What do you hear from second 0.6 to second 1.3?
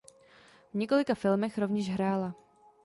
V několika